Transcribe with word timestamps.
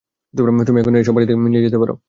তুমি 0.67 0.79
এখনই 0.81 0.99
এসব 1.01 1.13
বাড়িতে 1.15 1.33
নিয়ে 1.45 1.65
যেতে 1.65 1.77
পারো। 1.77 1.93